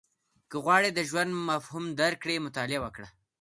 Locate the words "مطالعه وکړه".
2.45-3.07